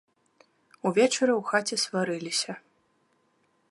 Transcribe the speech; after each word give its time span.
Увечары 0.89 1.33
ў 1.35 1.41
хаце 1.51 1.75
сварыліся. 1.85 2.51